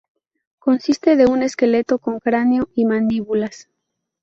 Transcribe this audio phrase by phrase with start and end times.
[0.57, 3.69] Consiste de un esqueleto con cráneo y mandíbulas.